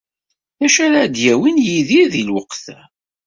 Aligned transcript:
D 0.57 0.59
acu 0.65 0.79
ara 0.85 1.01
d-yawin 1.13 1.57
Yidir 1.67 2.05
deg 2.13 2.25
lweqt-a? 2.27 2.79